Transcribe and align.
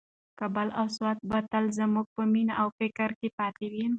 کابل 0.39 0.67
او 0.79 0.85
سوات 0.95 1.17
به 1.29 1.39
تل 1.51 1.65
زموږ 1.79 2.05
په 2.15 2.23
مینه 2.33 2.53
او 2.61 2.67
فکر 2.79 3.09
کې 3.19 3.29
پاتې 3.39 3.65
وي. 3.73 3.85